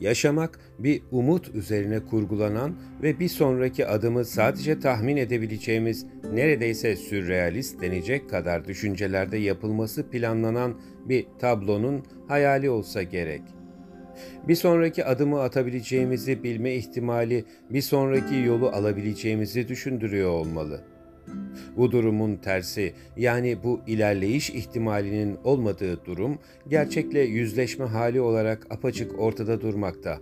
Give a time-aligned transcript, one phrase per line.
[0.00, 8.30] Yaşamak bir umut üzerine kurgulanan ve bir sonraki adımı sadece tahmin edebileceğimiz neredeyse sürrealist denecek
[8.30, 13.42] kadar düşüncelerde yapılması planlanan bir tablonun hayali olsa gerek.
[14.48, 20.99] Bir sonraki adımı atabileceğimizi bilme ihtimali bir sonraki yolu alabileceğimizi düşündürüyor olmalı.''
[21.76, 26.38] Bu durumun tersi yani bu ilerleyiş ihtimalinin olmadığı durum
[26.68, 30.18] gerçekle yüzleşme hali olarak apaçık ortada durmakta.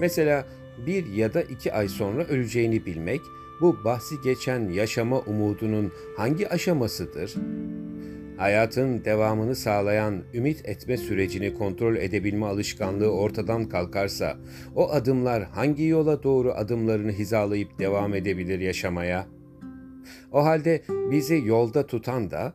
[0.00, 0.46] Mesela
[0.86, 3.20] bir ya da iki ay sonra öleceğini bilmek
[3.60, 7.34] bu bahsi geçen yaşama umudunun hangi aşamasıdır?
[8.36, 14.36] Hayatın devamını sağlayan ümit etme sürecini kontrol edebilme alışkanlığı ortadan kalkarsa,
[14.74, 19.41] o adımlar hangi yola doğru adımlarını hizalayıp devam edebilir yaşamaya?''
[20.32, 22.54] O halde bizi yolda tutan da,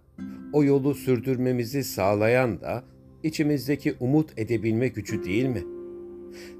[0.54, 2.84] o yolu sürdürmemizi sağlayan da
[3.23, 5.64] içimizdeki umut edebilme gücü değil mi?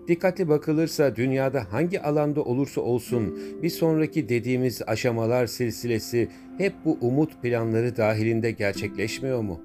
[0.07, 7.41] Dikkatli bakılırsa dünyada hangi alanda olursa olsun bir sonraki dediğimiz aşamalar silsilesi hep bu umut
[7.41, 9.61] planları dahilinde gerçekleşmiyor mu?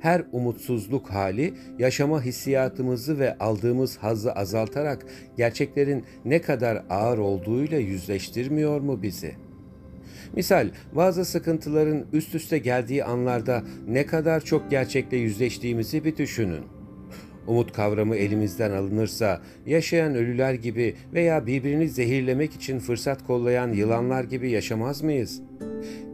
[0.00, 8.80] Her umutsuzluk hali yaşama hissiyatımızı ve aldığımız hazzı azaltarak gerçeklerin ne kadar ağır olduğuyla yüzleştirmiyor
[8.80, 9.53] mu bizi?''
[10.36, 16.64] Misal bazı sıkıntıların üst üste geldiği anlarda ne kadar çok gerçekle yüzleştiğimizi bir düşünün.
[17.46, 24.50] Umut kavramı elimizden alınırsa yaşayan ölüler gibi veya birbirini zehirlemek için fırsat kollayan yılanlar gibi
[24.50, 25.42] yaşamaz mıyız?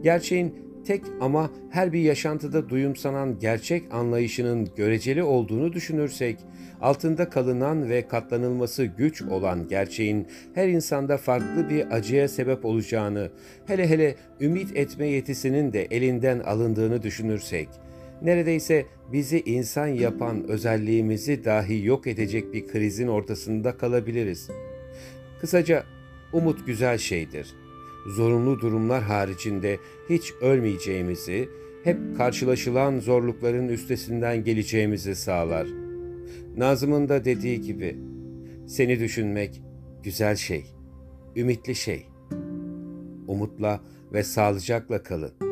[0.03, 6.37] Gerçeğin tek ama her bir yaşantıda duyumsanan gerçek anlayışının göreceli olduğunu düşünürsek,
[6.81, 13.31] altında kalınan ve katlanılması güç olan gerçeğin her insanda farklı bir acıya sebep olacağını,
[13.67, 17.69] hele hele ümit etme yetisinin de elinden alındığını düşünürsek,
[18.21, 24.49] neredeyse bizi insan yapan özelliğimizi dahi yok edecek bir krizin ortasında kalabiliriz.
[25.41, 25.83] Kısaca
[26.33, 27.55] umut güzel şeydir.
[28.07, 29.77] Zorunlu durumlar haricinde
[30.09, 31.49] hiç ölmeyeceğimizi,
[31.83, 35.91] hep karşılaşılan zorlukların üstesinden geleceğimizi sağlar.''
[36.57, 37.97] Nazım'ın da dediği gibi
[38.67, 39.61] seni düşünmek
[40.03, 40.65] güzel şey,
[41.35, 42.05] ümitli şey.
[43.27, 43.81] Umutla
[44.13, 45.50] ve sağlıcakla kalın.